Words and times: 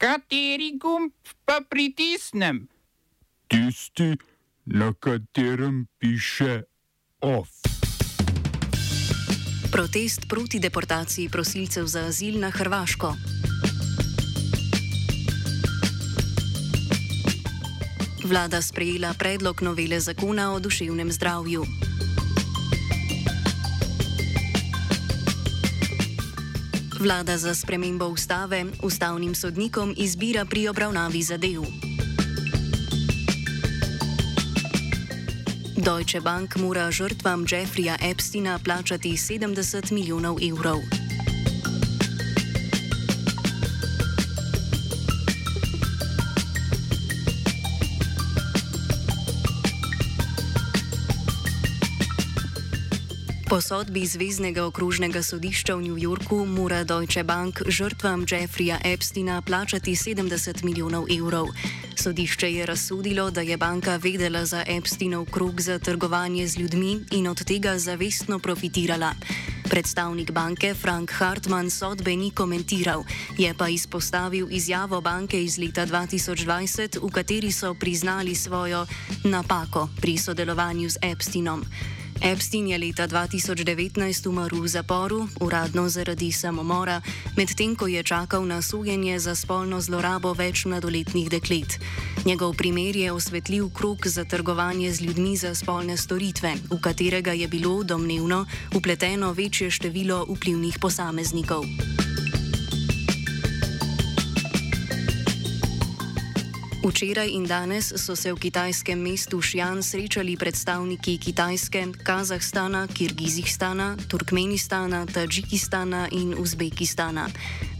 Kateri 0.00 0.78
gumb 0.80 1.12
pa 1.44 1.60
pritisnem? 1.68 2.68
Tisti, 3.52 4.16
na 4.64 4.94
katerem 4.96 5.86
piše 5.98 6.62
OF. 7.20 7.48
Protest 9.72 10.24
proti 10.28 10.58
deportaciji 10.58 11.28
prosilcev 11.28 11.84
za 11.84 12.00
azil 12.08 12.40
na 12.40 12.50
Hrvaško. 12.50 13.12
Vlada 18.24 18.62
sprejela 18.62 19.12
predlog 19.18 19.62
novele 19.62 20.00
zakona 20.00 20.54
o 20.54 20.60
duševnem 20.60 21.12
zdravju. 21.12 21.64
Vlada 27.00 27.38
za 27.38 27.54
spremembo 27.54 28.08
ustave 28.08 28.64
ustavnim 28.82 29.34
sodnikom 29.34 29.94
izbira 29.96 30.44
pri 30.44 30.68
obravnavi 30.68 31.22
zadev. 31.22 31.62
Deutsche 35.76 36.20
Bank 36.20 36.56
mora 36.56 36.90
žrtvam 36.90 37.46
Jeffrija 37.50 37.96
Epsteina 38.02 38.58
plačati 38.64 39.10
70 39.10 39.92
milijonov 39.92 40.36
evrov. 40.52 41.09
Po 53.50 53.58
sodbi 53.58 54.06
Zvezdnega 54.06 54.62
okrožnega 54.62 55.26
sodišča 55.26 55.74
v 55.74 55.90
New 55.90 55.98
Yorku 55.98 56.46
mora 56.46 56.86
Deutsche 56.86 57.26
Bank 57.26 57.66
žrtvam 57.66 58.22
Jeffrija 58.22 58.78
Epsteina 58.78 59.42
plačati 59.42 59.98
70 59.98 60.62
milijonov 60.62 61.10
evrov. 61.10 61.50
Sodišče 61.98 62.46
je 62.46 62.62
razsodilo, 62.66 63.26
da 63.34 63.42
je 63.42 63.58
banka 63.58 63.98
vedela 63.98 64.46
za 64.46 64.62
Epsteinov 64.62 65.26
krug 65.34 65.58
za 65.60 65.82
trgovanje 65.82 66.46
z 66.46 66.62
ljudmi 66.62 67.10
in 67.10 67.26
od 67.26 67.42
tega 67.42 67.74
zavestno 67.74 68.38
profitirala. 68.38 69.18
Predstavnik 69.66 70.30
banke 70.30 70.74
Frank 70.74 71.10
Hartmann 71.10 71.70
sodbe 71.70 72.14
ni 72.16 72.30
komentiral, 72.30 73.02
je 73.38 73.50
pa 73.54 73.66
izpostavil 73.68 74.46
izjavo 74.50 75.00
banke 75.00 75.42
iz 75.42 75.58
leta 75.58 75.86
2020, 75.86 77.02
v 77.02 77.10
kateri 77.10 77.50
so 77.50 77.74
priznali 77.74 78.34
svojo 78.34 78.86
napako 79.26 79.88
pri 79.98 80.18
sodelovanju 80.18 80.90
z 80.90 80.96
Epsteinom. 81.02 81.66
Epstein 82.20 82.68
je 82.68 82.78
leta 82.78 83.08
2019 83.08 84.28
umrl 84.28 84.60
v 84.60 84.68
zaporu, 84.68 85.28
uradno 85.40 85.88
zaradi 85.88 86.28
samomora, 86.32 87.00
medtem 87.36 87.72
ko 87.72 87.88
je 87.88 88.02
čakal 88.02 88.44
na 88.44 88.60
sojenje 88.62 89.16
za 89.18 89.32
spolno 89.34 89.80
zlorabo 89.80 90.36
več 90.36 90.68
mladoletnih 90.68 91.32
deklet. 91.32 91.80
Njegov 92.28 92.60
primer 92.60 92.96
je 92.96 93.12
osvetlil 93.12 93.72
krok 93.72 94.06
za 94.06 94.24
trgovanje 94.24 94.92
z 94.92 95.00
ljudmi 95.00 95.36
za 95.36 95.54
spolne 95.54 95.96
storitve, 95.96 96.54
v 96.70 96.80
katerega 96.80 97.32
je 97.32 97.48
bilo 97.48 97.80
domnevno 97.82 98.44
upleteno 98.76 99.32
večje 99.32 99.70
število 99.70 100.26
vplivnih 100.28 100.76
posameznikov. 100.76 101.64
Včeraj 106.80 107.28
in 107.28 107.44
danes 107.44 107.92
so 107.92 108.16
se 108.16 108.32
v 108.32 108.40
kitajskem 108.40 108.96
mestu 108.96 109.36
Šjan 109.42 109.82
srečali 109.84 110.32
predstavniki 110.36 111.18
Kitajske, 111.20 111.92
Kazahstana, 112.00 112.88
Kirgizistana, 112.88 114.00
Turkmenistana, 114.08 115.04
Tadžikistana 115.04 116.08
in 116.08 116.32
Uzbekistana. 116.32 117.28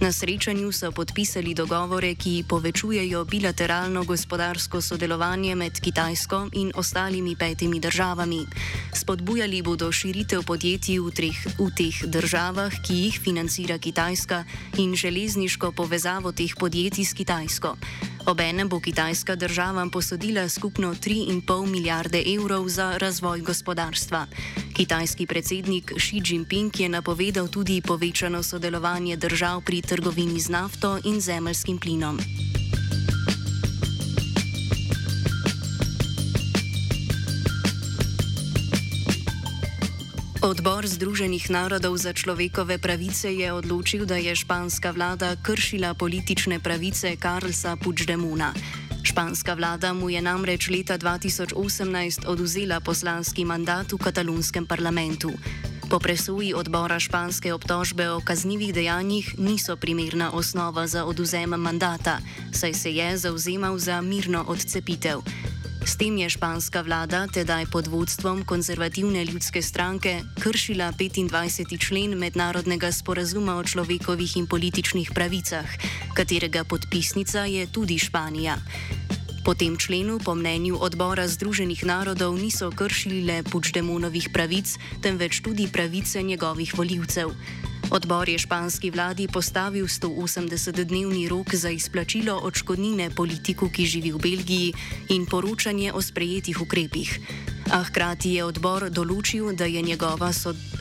Na 0.05 0.13
srečanju 0.13 0.69
so 0.73 0.93
podpisali 0.93 1.57
dogovore, 1.57 2.13
ki 2.15 2.45
povečujejo 2.45 3.25
bilateralno 3.25 4.05
gospodarsko 4.05 4.85
sodelovanje 4.85 5.57
med 5.57 5.81
Kitajsko 5.81 6.53
in 6.53 6.69
ostalimi 6.77 7.37
petimi 7.41 7.81
državami. 7.81 8.45
Spodbujali 8.93 9.63
bodo 9.63 9.89
širitev 9.93 10.45
podjetij 10.45 11.01
v, 11.01 11.09
treh, 11.09 11.41
v 11.57 11.73
teh 11.73 12.05
državah, 12.05 12.73
ki 12.85 12.95
jih 13.09 13.17
financira 13.17 13.81
Kitajska, 13.81 14.45
in 14.77 14.93
železniško 14.93 15.73
povezavo 15.73 16.37
teh 16.37 16.53
podjetij 16.53 17.05
s 17.05 17.17
Kitajsko. 17.17 17.77
Obenem 18.27 18.69
bo 18.69 18.81
Kitajska 18.81 19.37
državam 19.37 19.91
posodila 19.91 20.49
skupno 20.49 20.95
3,5 20.95 21.67
milijarde 21.67 22.25
evrov 22.35 22.69
za 22.69 22.99
razvoj 22.99 23.41
gospodarstva. 23.41 24.27
Kitajski 24.77 25.27
predsednik 25.27 25.93
Xi 25.97 26.23
Jinping 26.25 26.81
je 26.81 26.89
napovedal 26.89 27.49
tudi 27.49 27.81
povečano 27.81 28.43
sodelovanje 28.43 29.17
držav 29.17 29.61
pri 29.65 29.83
trgovini 29.83 30.41
z 30.41 30.49
nafto 30.49 30.99
in 31.05 31.21
zemljskim 31.21 31.79
plinom. 31.79 32.19
Odbor 40.41 40.89
Združenih 40.89 41.53
narodov 41.53 42.01
za 42.01 42.17
človekove 42.17 42.81
pravice 42.81 43.29
je 43.29 43.53
odločil, 43.53 44.09
da 44.09 44.17
je 44.17 44.33
španska 44.33 44.89
vlada 44.89 45.37
kršila 45.37 45.93
politične 45.93 46.57
pravice 46.57 47.13
Karlsa 47.21 47.77
Puigdemona. 47.77 48.57
Španska 49.05 49.53
vlada 49.53 49.93
mu 49.93 50.09
je 50.09 50.25
namreč 50.25 50.73
leta 50.73 50.97
2018 50.97 52.25
oduzela 52.25 52.81
poslanski 52.81 53.45
mandat 53.45 53.93
v 53.93 54.01
katalunskem 54.01 54.65
parlamentu. 54.65 55.29
Po 55.93 56.01
presoji 56.01 56.57
odbora 56.57 56.97
španske 56.97 57.53
obtožbe 57.53 58.09
o 58.09 58.25
kaznjivih 58.25 58.73
dejanjih 58.73 59.37
niso 59.37 59.77
primerna 59.77 60.33
osnova 60.33 60.89
za 60.89 61.05
oduzem 61.05 61.53
mandata, 61.53 62.17
saj 62.49 62.75
se 62.75 62.91
je 62.97 63.29
zauzemal 63.29 63.77
za 63.77 64.01
mirno 64.01 64.41
odcepitev. 64.49 65.21
S 65.91 65.99
tem 65.99 66.15
je 66.23 66.31
španska 66.31 66.87
vlada, 66.87 67.27
tedaj 67.27 67.67
pod 67.67 67.91
vodstvom 67.91 68.47
konzervativne 68.47 69.25
ljudske 69.27 69.59
stranke, 69.59 70.23
kršila 70.39 70.93
25. 70.95 71.67
člen 71.83 72.15
mednarodnega 72.15 72.93
sporazuma 72.95 73.59
o 73.59 73.65
človekovih 73.67 74.37
in 74.39 74.47
političnih 74.47 75.11
pravicah, 75.11 75.67
katerega 76.15 76.63
podpisnica 76.63 77.43
je 77.51 77.67
tudi 77.67 77.99
Španija. 77.99 78.55
Po 79.43 79.55
tem 79.59 79.75
členu, 79.75 80.23
po 80.23 80.39
mnenju 80.39 80.79
odbora 80.79 81.27
Združenih 81.27 81.83
narodov, 81.83 82.39
niso 82.39 82.71
kršili 82.71 83.27
le 83.27 83.43
Puigdemonovih 83.43 84.31
pravic, 84.31 84.79
temveč 85.03 85.43
tudi 85.43 85.67
pravice 85.67 86.23
njegovih 86.23 86.71
voljivcev. 86.79 87.35
Odbor 87.91 88.29
je 88.29 88.39
španski 88.39 88.91
vladi 88.91 89.27
postavil 89.29 89.87
180-dnevni 89.87 91.29
rok 91.29 91.55
za 91.55 91.71
izplačilo 91.71 92.39
odškodnine 92.39 93.11
politiku, 93.11 93.67
ki 93.67 93.87
živi 93.87 94.13
v 94.13 94.19
Belgiji, 94.19 94.75
in 95.09 95.27
poročanje 95.27 95.93
o 95.93 96.03
sprejetih 96.03 96.61
ukrepih. 96.63 97.19
A 97.71 97.83
hkrati 97.83 98.39
je 98.39 98.45
odbor 98.47 98.87
določil, 98.91 99.51
da 99.59 99.67
je 99.67 99.83
njegova 99.83 100.31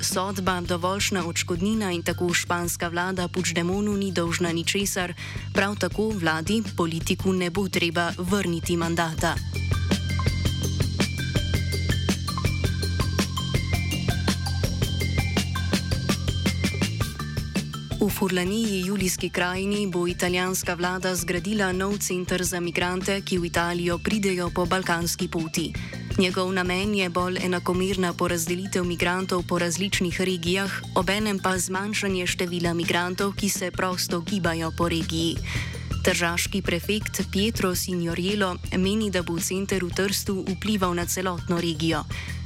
sodba 0.02 0.62
dovoljšna 0.62 1.26
odškodnina 1.26 1.92
in 1.92 2.06
tako 2.06 2.30
španska 2.34 2.90
vlada 2.94 3.28
Puigdemonu 3.28 3.98
ni 3.98 4.12
dolžna 4.12 4.54
ničesar, 4.54 5.14
prav 5.54 5.82
tako 5.82 6.12
vladi 6.14 6.62
politiku 6.78 7.34
ne 7.34 7.50
bo 7.50 7.66
treba 7.70 8.12
vrniti 8.18 8.78
mandata. 8.78 9.34
V 18.00 18.10
Furlaniji, 18.10 18.86
Julijski 18.86 19.30
krajini, 19.30 19.88
bo 19.88 20.08
italijanska 20.08 20.74
vlada 20.74 21.16
zgradila 21.16 21.72
nov 21.72 21.98
center 22.00 22.44
za 22.44 22.60
migrante, 22.60 23.22
ki 23.22 23.38
v 23.38 23.46
Italijo 23.46 23.98
pridejo 24.00 24.48
po 24.56 24.66
balkanski 24.66 25.28
poti. 25.28 25.74
Njegov 26.18 26.54
namen 26.54 26.96
je 26.96 27.10
bolj 27.10 27.44
enakomerna 27.44 28.14
porazdelitev 28.14 28.84
migrantov 28.84 29.44
po 29.44 29.60
različnih 29.60 30.22
regijah, 30.22 30.72
obenem 30.96 31.40
pa 31.44 31.58
zmanjšanje 31.58 32.28
števila 32.28 32.74
migrantov, 32.74 33.36
ki 33.36 33.50
se 33.50 33.72
prosto 33.72 34.22
gibajo 34.22 34.72
po 34.72 34.90
regiji. 34.90 35.36
Tržaški 36.04 36.62
prefekt 36.62 37.22
Pietro 37.32 37.76
Signorjelo 37.76 38.56
meni, 38.78 39.12
da 39.12 39.22
bo 39.22 39.40
center 39.40 39.84
v 39.84 39.90
Trstu 39.92 40.46
vplival 40.48 40.94
na 40.96 41.06
celotno 41.06 41.60
regijo. 41.62 42.04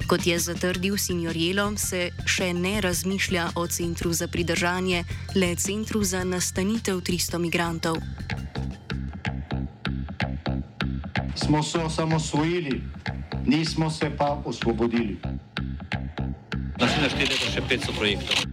Kot 0.08 0.28
je 0.28 0.40
zatrdil 0.40 0.98
Signorjelo, 0.98 1.78
se 1.78 2.10
še 2.26 2.54
ne 2.54 2.82
razmišlja 2.82 3.50
o 3.56 3.68
centru 3.68 4.14
za 4.14 4.28
pridržanje, 4.28 5.04
le 5.36 5.56
centru 5.56 6.04
za 6.04 6.24
nastanitev 6.24 7.02
300 7.02 7.38
migrantov. 7.38 7.98
Smo 11.36 11.64
se 11.64 11.80
osamosvojili, 11.80 12.82
nismo 13.46 13.90
se 13.90 14.12
pa 14.18 14.42
osvobodili. 14.46 15.20
Naslednje 16.80 17.10
število 17.10 17.46
je 17.46 17.54
še 17.54 17.62
500 17.70 17.98
projektov 17.98 18.53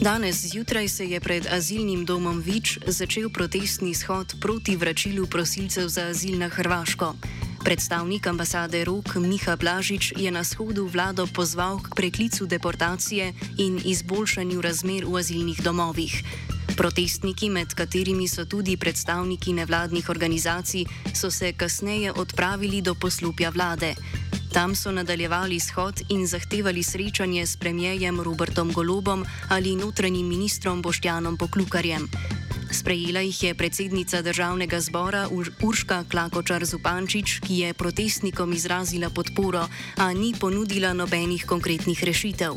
Danes 0.00 0.46
zjutraj 0.46 0.88
se 0.88 1.06
je 1.08 1.20
pred 1.20 1.46
azilnim 1.50 2.04
domom 2.04 2.40
Vič 2.40 2.78
začel 2.86 3.30
protestni 3.30 3.94
shod 3.94 4.34
proti 4.40 4.76
vračilu 4.76 5.26
prosilcev 5.26 5.88
za 5.88 6.06
azil 6.06 6.38
na 6.38 6.48
Hrvaško. 6.48 7.14
Predstavnik 7.64 8.26
ambasade 8.26 8.84
Rok 8.84 9.14
Miha 9.14 9.56
Blažič 9.56 10.12
je 10.16 10.30
na 10.30 10.44
shodu 10.44 10.86
vlado 10.86 11.26
pozval 11.26 11.80
k 11.82 11.94
preklicu 11.96 12.46
deportacije 12.46 13.32
in 13.58 13.80
izboljšanju 13.84 14.60
razmer 14.60 15.04
v 15.04 15.16
azilnih 15.16 15.62
domovih. 15.62 16.22
Protestniki, 16.76 17.50
med 17.50 17.74
katerimi 17.74 18.28
so 18.28 18.44
tudi 18.44 18.76
predstavniki 18.76 19.52
nevladnih 19.52 20.08
organizacij, 20.08 20.84
so 21.14 21.30
se 21.30 21.52
kasneje 21.52 22.12
odpravili 22.12 22.82
do 22.82 22.94
poslupja 22.94 23.50
vlade. 23.50 23.94
Tam 24.56 24.74
so 24.74 24.88
nadaljevali 24.92 25.60
shod 25.60 26.00
in 26.08 26.26
zahtevali 26.26 26.82
srečanje 26.82 27.46
s 27.46 27.56
premijejem 27.56 28.20
Robertom 28.20 28.72
Golobom 28.72 29.24
ali 29.50 29.76
notranjim 29.76 30.28
ministrom 30.28 30.82
Boštjanom 30.82 31.36
Poklukarjem. 31.36 32.08
Sprejela 32.72 33.20
jih 33.20 33.42
je 33.42 33.54
predsednica 33.54 34.22
državnega 34.22 34.80
zbora 34.80 35.28
Urška 35.62 36.04
Klakočar 36.10 36.64
Zupančič, 36.64 37.40
ki 37.40 37.58
je 37.58 37.74
protestnikom 37.74 38.52
izrazila 38.52 39.10
podporo, 39.10 39.68
a 39.96 40.12
ni 40.12 40.32
ponudila 40.40 40.92
nobenih 40.92 41.44
konkretnih 41.46 42.04
rešitev. 42.04 42.56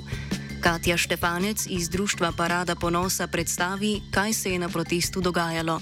Katja 0.64 0.98
Štefanec 0.98 1.68
iz 1.70 1.90
Društva 1.90 2.32
Parada 2.38 2.76
ponosa 2.76 3.28
predstavi, 3.28 4.00
kaj 4.12 4.34
se 4.34 4.52
je 4.52 4.60
na 4.60 4.70
protestu 4.70 5.22
dogajalo. 5.22 5.76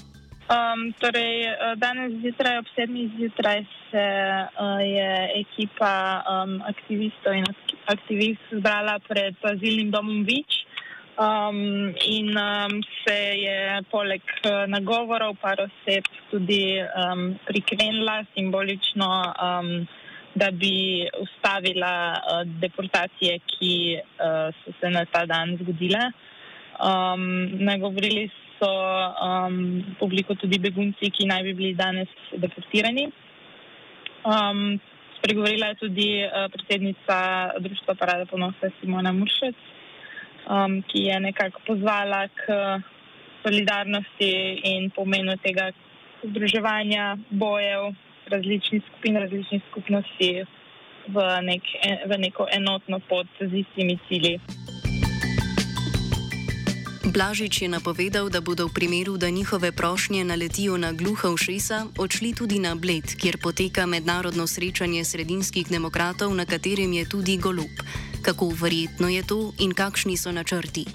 Um, 0.48 0.92
torej, 0.98 1.44
eh, 1.44 1.76
danes 1.76 2.12
zjutraj 2.22 2.58
ob 2.58 2.66
sedmih 2.74 3.10
zjutraj 3.18 3.77
se 3.90 4.06
uh, 4.60 4.80
je 4.80 5.10
ekipa 5.40 6.24
um, 6.24 6.62
aktivistov 6.62 7.32
in 7.34 7.46
aktivist 7.86 8.42
zbrala 8.52 8.98
pred 9.08 9.36
azilnim 9.42 9.90
domom 9.90 10.24
Vič 10.24 10.64
um, 11.18 11.94
in 12.06 12.36
um, 12.36 12.82
se 13.04 13.18
je 13.38 13.82
poleg 13.90 14.22
uh, 14.44 14.66
nagovorov 14.66 15.36
par 15.40 15.58
oseb 15.60 16.04
tudi 16.30 16.78
um, 16.80 17.34
prikrenila 17.46 18.22
simbolično, 18.34 19.10
um, 19.34 19.86
da 20.34 20.50
bi 20.50 21.08
ustavila 21.18 21.94
uh, 22.14 22.42
deportacije, 22.62 23.38
ki 23.46 23.74
uh, 23.98 24.54
so 24.62 24.74
se 24.80 24.90
na 24.90 25.04
ta 25.04 25.26
dan 25.26 25.56
zgodile. 25.60 26.10
Um, 26.78 27.24
nagovorili 27.58 28.28
so 28.58 28.70
um, 28.70 29.82
publiko 29.98 30.34
tudi 30.34 30.58
begunci, 30.58 31.10
ki 31.10 31.26
naj 31.26 31.42
bi 31.42 31.54
bili 31.54 31.74
danes 31.74 32.12
deportirani. 32.32 33.08
Um, 34.26 34.80
spregovorila 35.18 35.66
je 35.66 35.74
tudi 35.74 36.10
uh, 36.24 36.50
predsednica 36.52 37.16
Društva 37.58 37.94
Parada 37.94 38.26
ponosa 38.26 38.70
Simona 38.80 39.12
Muršec, 39.12 39.54
um, 40.50 40.82
ki 40.82 40.98
je 41.10 41.20
nekako 41.20 41.60
pozvala 41.66 42.28
k 42.28 42.42
solidarnosti 43.42 44.60
in 44.64 44.90
pomenu 44.90 45.36
tega 45.42 45.70
združevanja 46.22 47.16
bojev 47.30 47.94
različnih 48.26 48.82
skupin, 48.88 49.16
različnih 49.16 49.62
skupnosti 49.70 50.44
v, 51.08 51.16
nek, 51.42 51.62
v 52.06 52.18
neko 52.18 52.48
enotno 52.52 53.00
pot 53.08 53.26
z 53.40 53.52
istimi 53.64 53.98
cilji. 54.08 54.38
Blažič 57.18 57.66
je 57.66 57.68
napovedal, 57.68 58.30
da 58.30 58.38
bodo 58.38 58.70
v 58.70 58.78
primeru, 58.78 59.18
da 59.18 59.26
njihove 59.26 59.74
prošnje 59.74 60.22
naletijo 60.22 60.78
na 60.78 60.94
gluha 60.94 61.34
ušesa, 61.34 61.90
odšli 61.98 62.30
tudi 62.30 62.62
na 62.62 62.78
Bled, 62.78 63.18
kjer 63.18 63.42
poteka 63.42 63.90
mednarodno 63.90 64.46
srečanje 64.46 65.02
sredinskih 65.02 65.66
demokratov, 65.66 66.30
na 66.30 66.46
katerem 66.46 66.94
je 66.94 67.02
tudi 67.10 67.34
Golub. 67.42 67.74
Kako 68.22 68.54
verjetno 68.62 69.10
je 69.10 69.26
to 69.26 69.50
in 69.58 69.74
kakšni 69.74 70.14
so 70.14 70.30
načrti? 70.30 70.86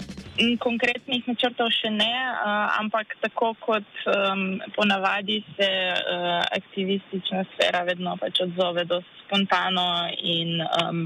Konkretnih 0.64 1.28
načrtov 1.28 1.68
še 1.76 1.92
ne, 1.92 2.14
ampak 2.80 3.20
tako 3.20 3.52
kot 3.60 3.90
um, 4.08 4.64
ponavadi 4.72 5.44
se 5.60 5.68
uh, 5.92 6.40
aktivistična 6.40 7.44
sfera 7.52 7.84
vedno 7.84 8.16
pač 8.16 8.40
odzove 8.48 8.88
do 8.88 9.04
spontano 9.20 10.08
in, 10.24 10.56
um, 10.80 11.04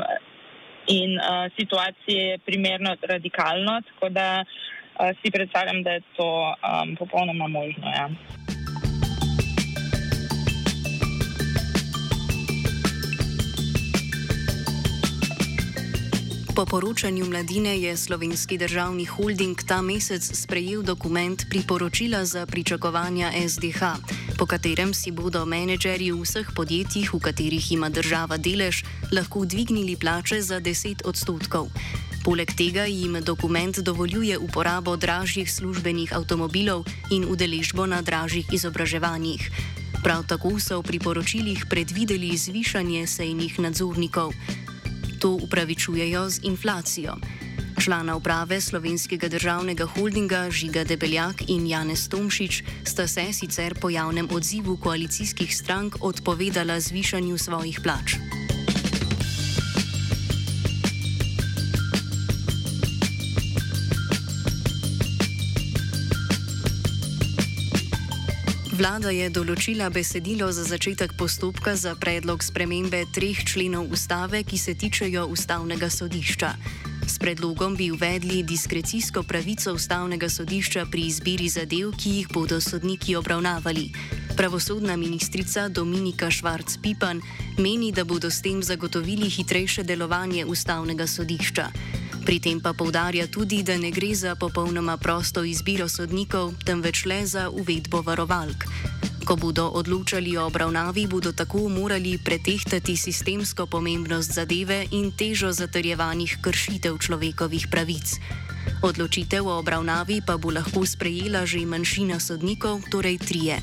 in 0.86 1.18
uh, 1.18 1.50
situacije 1.58 2.22
je 2.30 2.38
primerno 2.46 2.94
radikalno 3.02 3.82
si 5.22 5.30
predstavljam, 5.30 5.82
da 5.82 5.90
je 5.90 6.00
to 6.16 6.54
um, 6.54 6.96
popolnoma 6.96 7.46
možno. 7.48 7.86
Ja. 7.88 8.08
Po 16.58 16.66
poročanju 16.66 17.24
mladine 17.24 17.78
je 17.78 17.96
slovenski 17.96 18.58
državni 18.58 19.04
holding 19.04 19.62
ta 19.68 19.82
mesec 19.82 20.22
sprejel 20.34 20.82
dokument 20.82 21.42
priporočila 21.50 22.24
za 22.24 22.46
pričakovanja 22.46 23.30
SDH, 23.48 23.82
po 24.38 24.46
katerem 24.46 24.94
si 24.94 25.10
bodo 25.10 25.46
menedžerji 25.46 26.10
vseh 26.12 26.50
podjetjih, 26.56 27.14
v 27.14 27.20
katerih 27.20 27.72
ima 27.72 27.88
država 27.88 28.36
delež, 28.36 28.82
lahko 29.12 29.44
dvignili 29.44 29.96
plače 29.96 30.42
za 30.42 30.60
10 30.60 31.06
odstotkov. 31.06 31.70
Poleg 32.28 32.50
tega 32.52 32.84
jim 32.84 33.16
dokument 33.24 33.78
dovoljuje 33.80 34.36
uporabo 34.38 34.96
dražjih 35.00 35.48
službenih 35.48 36.12
avtomobilov 36.12 36.84
in 37.08 37.24
udeležbo 37.24 37.86
na 37.88 38.02
dražjih 38.04 38.44
izobraževanjih. 38.52 39.40
Prav 40.04 40.26
tako 40.28 40.60
so 40.60 40.76
v 40.76 40.84
priporočilih 40.92 41.64
predvideli 41.72 42.36
zvišanje 42.36 43.06
sejnih 43.08 43.56
nadzornikov. 43.64 44.36
To 45.24 45.40
upravičujejo 45.40 46.28
z 46.28 46.44
inflacijo. 46.44 47.16
Člana 47.80 48.20
uprave 48.20 48.60
slovenskega 48.60 49.32
državnega 49.32 49.88
holdinga 49.96 50.50
Žiga 50.52 50.84
Debeljak 50.84 51.48
in 51.48 51.64
Janez 51.64 52.12
Tomšič 52.12 52.84
sta 52.84 53.08
se 53.08 53.32
sicer 53.32 53.72
po 53.80 53.88
javnem 53.88 54.28
odzivu 54.28 54.76
koalicijskih 54.76 55.48
strank 55.48 55.96
odpovedala 56.04 56.76
zvišanju 56.76 57.38
svojih 57.38 57.80
plač. 57.80 58.20
Vlada 68.78 69.10
je 69.10 69.26
določila 69.34 69.88
besedilo 69.90 70.46
za 70.54 70.62
začetek 70.62 71.16
postopka 71.18 71.72
za 71.74 71.96
predlog 71.98 72.44
spremembe 72.46 73.00
treh 73.10 73.40
členov 73.42 73.90
ustave, 73.90 74.44
ki 74.46 74.54
se 74.54 74.76
tičejo 74.78 75.24
ustavnega 75.34 75.88
sodišča. 75.90 76.52
S 77.02 77.18
predlogom 77.18 77.74
bi 77.74 77.90
uvedli 77.90 78.44
diskrecijsko 78.46 79.24
pravico 79.26 79.74
ustavnega 79.74 80.30
sodišča 80.30 80.86
pri 80.92 81.08
izbiri 81.10 81.50
zadev, 81.50 81.90
ki 81.98 82.20
jih 82.20 82.30
bodo 82.30 82.60
sodniki 82.62 83.18
obravnavali. 83.18 83.88
Pravosodna 84.38 84.94
ministrica 84.94 85.66
Dominika 85.66 86.30
Švarc-Pipan 86.30 87.18
meni, 87.58 87.90
da 87.90 88.06
bodo 88.06 88.30
s 88.30 88.46
tem 88.46 88.62
zagotovili 88.62 89.26
hitrejše 89.26 89.82
delovanje 89.82 90.46
ustavnega 90.46 91.10
sodišča. 91.10 91.72
Pri 92.28 92.44
tem 92.44 92.60
pa 92.60 92.76
povdarja 92.76 93.24
tudi, 93.32 93.64
da 93.64 93.72
ne 93.80 93.88
gre 93.88 94.12
za 94.12 94.36
popolnoma 94.36 95.00
prosto 95.00 95.40
izbiro 95.48 95.88
sodnikov, 95.88 96.60
temveč 96.60 97.08
le 97.08 97.24
za 97.24 97.48
uvedbo 97.48 98.04
varovalk. 98.04 98.68
Ko 99.28 99.36
bodo 99.36 99.68
odločali 99.68 100.40
o 100.40 100.48
obravnavi, 100.48 101.04
bodo 101.04 101.36
tako 101.36 101.68
morali 101.68 102.16
pretehtati 102.16 102.96
sistemsko 102.96 103.68
pomembnost 103.68 104.32
zadeve 104.32 104.88
in 104.96 105.12
težo 105.12 105.52
zatrjevanih 105.52 106.40
kršitev 106.40 106.96
človekovih 106.96 107.68
pravic. 107.68 108.16
Odločitev 108.80 109.44
o 109.44 109.60
obravnavi 109.60 110.24
pa 110.24 110.40
bo 110.40 110.48
lahko 110.48 110.80
sprejela 110.88 111.44
že 111.44 111.60
manjšina 111.68 112.16
sodnikov, 112.16 112.88
torej 112.88 113.20
trije. 113.20 113.60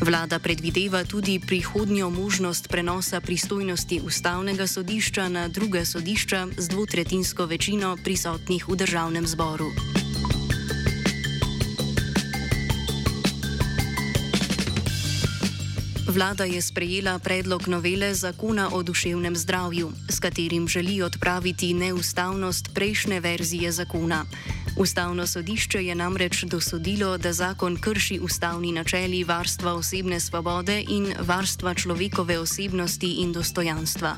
Vlada 0.00 0.40
predvideva 0.40 1.04
tudi 1.04 1.36
prihodnjo 1.36 2.08
možnost 2.08 2.72
prenosa 2.72 3.20
pristojnosti 3.20 4.00
ustavnega 4.00 4.64
sodišča 4.64 5.28
na 5.28 5.52
druga 5.52 5.84
sodišča 5.84 6.56
z 6.56 6.68
dvotretinsko 6.72 7.44
večino 7.44 8.00
prisotnih 8.00 8.64
v 8.64 8.80
državnem 8.80 9.28
zboru. 9.28 9.91
Vlada 16.12 16.44
je 16.44 16.60
sprejela 16.62 17.16
predlog 17.18 17.68
novele 17.68 18.14
zakona 18.14 18.68
o 18.72 18.82
duševnem 18.82 19.36
zdravju, 19.36 19.92
s 20.08 20.20
katerim 20.20 20.68
želi 20.68 21.02
odpraviti 21.02 21.74
neustavnost 21.74 22.68
prejšnje 22.74 23.20
verzije 23.20 23.72
zakona. 23.72 24.24
Ustavno 24.76 25.26
sodišče 25.26 25.84
je 25.84 25.94
namreč 25.94 26.44
dosodilo, 26.44 27.18
da 27.18 27.32
zakon 27.32 27.76
krši 27.80 28.18
ustavni 28.20 28.72
načeli 28.72 29.24
varstva 29.24 29.72
osebne 29.72 30.20
svobode 30.20 30.84
in 30.88 31.14
varstva 31.20 31.74
človekove 31.74 32.38
osebnosti 32.38 33.14
in 33.24 33.32
dostojanstva. 33.32 34.16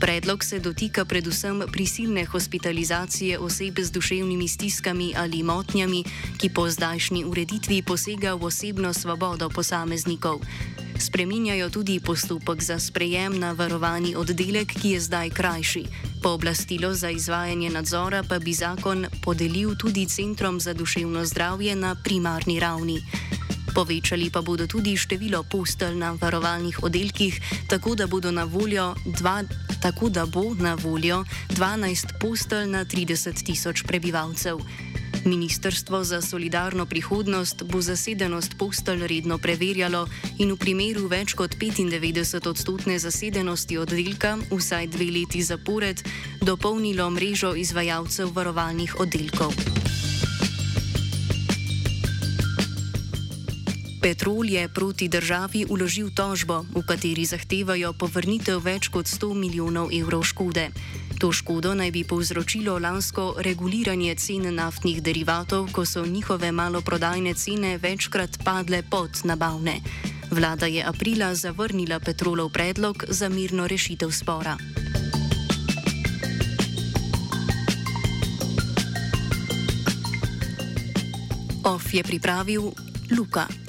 Predlog 0.00 0.44
se 0.44 0.58
dotika 0.58 1.04
predvsem 1.04 1.62
prisilne 1.72 2.24
hospitalizacije 2.24 3.38
oseb 3.38 3.78
z 3.78 3.90
duševnimi 3.90 4.48
stiskami 4.48 5.14
ali 5.16 5.42
motnjami, 5.42 6.04
ki 6.38 6.48
po 6.48 6.70
zdajšnji 6.70 7.24
ureditvi 7.24 7.82
posega 7.82 8.34
v 8.34 8.44
osebno 8.44 8.92
svobodo 8.92 9.48
posameznikov. 9.48 10.40
Spreminjajo 11.00 11.70
tudi 11.70 12.00
postopek 12.00 12.62
za 12.62 12.78
sprejem 12.78 13.38
na 13.38 13.52
varovani 13.52 14.12
oddelek, 14.16 14.68
ki 14.68 14.90
je 14.90 15.00
zdaj 15.00 15.30
krajši. 15.30 15.84
Pooblastilo 16.22 16.94
za 16.94 17.10
izvajanje 17.10 17.70
nadzora 17.70 18.22
pa 18.22 18.38
bi 18.38 18.52
zakon 18.52 19.06
podelil 19.24 19.74
tudi 19.80 20.06
Centrom 20.06 20.60
za 20.60 20.74
duševno 20.74 21.24
zdravje 21.24 21.76
na 21.76 21.94
primarni 22.04 22.60
ravni. 22.60 23.00
Povečali 23.74 24.30
pa 24.30 24.42
bodo 24.42 24.66
tudi 24.66 24.96
število 24.96 25.42
postelj 25.42 25.96
na 25.96 26.12
varovalnih 26.20 26.82
oddelkih, 26.82 27.40
tako 27.68 27.94
da, 27.94 28.06
dva, 28.06 29.42
tako 29.80 30.08
da 30.08 30.26
bo 30.26 30.54
na 30.54 30.74
voljo 30.74 31.24
12 31.48 32.20
postelj 32.20 32.66
na 32.66 32.84
30 32.84 33.44
tisoč 33.46 33.82
prebivalcev. 33.82 34.58
Ministrstvo 35.24 36.04
za 36.04 36.22
solidarno 36.22 36.86
prihodnost 36.86 37.62
bo 37.62 37.80
zasedenost 37.80 38.56
postelj 38.58 39.06
redno 39.06 39.38
preverjalo 39.38 40.06
in 40.38 40.52
v 40.52 40.56
primeru 40.56 41.08
več 41.12 41.34
kot 41.36 41.56
95 41.60 42.48
odstotne 42.48 42.96
zasedenosti 42.98 43.78
oddelka 43.78 44.38
vsaj 44.50 44.86
dve 44.96 45.10
leti 45.12 45.42
zapored 45.42 46.00
dopolnilo 46.40 47.10
mrežo 47.10 47.52
izvajalcev 47.54 48.32
varovalnih 48.32 48.96
oddelkov. 49.00 49.52
Petrol 54.00 54.48
je 54.48 54.64
proti 54.68 55.08
državi 55.12 55.66
uložil 55.68 56.08
tožbo, 56.16 56.64
v 56.72 56.80
kateri 56.88 57.28
zahtevajo 57.28 57.92
povrnitev 57.92 58.64
več 58.64 58.88
kot 58.88 59.04
100 59.04 59.36
milijonov 59.36 59.92
evrov 59.92 60.24
škode. 60.24 60.72
To 61.20 61.28
škodo 61.32 61.74
naj 61.76 61.90
bi 61.92 62.00
povzročilo 62.04 62.78
lansko 62.78 63.34
reguliranje 63.44 64.14
cen 64.16 64.54
naftnih 64.54 65.02
derivatov, 65.04 65.68
ko 65.68 65.84
so 65.84 66.06
njihove 66.06 66.48
maloprodajne 66.52 67.34
cene 67.34 67.76
večkrat 67.76 68.40
padle 68.44 68.80
pod 68.82 69.20
nabavne. 69.24 69.80
Vlada 70.30 70.66
je 70.66 70.80
aprila 70.80 71.34
zavrnila 71.34 72.00
Petrolov 72.00 72.48
predlog 72.52 73.04
za 73.08 73.28
mirno 73.28 73.66
rešitev 73.68 74.10
spora. 74.10 74.56
OF 81.64 81.94
je 81.94 82.02
pripravil 82.02 82.72
Luka. 83.18 83.59